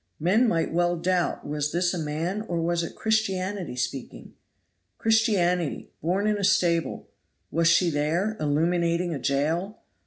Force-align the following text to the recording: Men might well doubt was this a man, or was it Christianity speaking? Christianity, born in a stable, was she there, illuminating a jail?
Men 0.19 0.47
might 0.47 0.73
well 0.73 0.95
doubt 0.97 1.45
was 1.47 1.71
this 1.71 1.93
a 1.93 1.99
man, 1.99 2.41
or 2.47 2.59
was 2.59 2.81
it 2.81 2.95
Christianity 2.95 3.75
speaking? 3.75 4.33
Christianity, 4.97 5.91
born 6.01 6.25
in 6.25 6.39
a 6.39 6.43
stable, 6.43 7.07
was 7.51 7.67
she 7.67 7.91
there, 7.91 8.35
illuminating 8.39 9.13
a 9.13 9.19
jail? 9.19 9.77